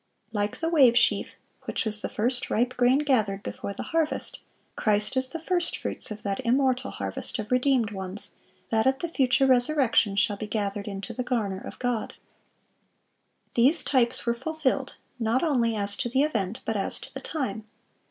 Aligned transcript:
(652) 0.31 0.35
Like 0.35 0.59
the 0.59 0.75
wave 0.75 0.97
sheaf, 0.97 1.27
which 1.65 1.85
was 1.85 2.01
the 2.01 2.09
first 2.09 2.49
ripe 2.49 2.75
grain 2.75 2.97
gathered 3.05 3.43
before 3.43 3.71
the 3.71 3.83
harvest, 3.93 4.39
Christ 4.75 5.15
is 5.15 5.29
the 5.29 5.43
first 5.43 5.77
fruits 5.77 6.09
of 6.09 6.23
that 6.23 6.39
immortal 6.43 6.89
harvest 6.89 7.37
of 7.37 7.51
redeemed 7.51 7.91
ones 7.91 8.33
that 8.71 8.87
at 8.87 9.01
the 9.01 9.09
future 9.09 9.45
resurrection 9.45 10.15
shall 10.15 10.37
be 10.37 10.47
gathered 10.47 10.87
into 10.87 11.13
the 11.13 11.21
garner 11.21 11.61
of 11.61 11.77
God. 11.77 12.15
These 13.53 13.83
types 13.83 14.25
were 14.25 14.33
fulfilled, 14.33 14.95
not 15.19 15.43
only 15.43 15.75
as 15.75 15.95
to 15.97 16.09
the 16.09 16.23
event, 16.23 16.61
but 16.65 16.75
as 16.75 16.99
to 17.01 17.13
the 17.13 17.21
time. 17.21 17.65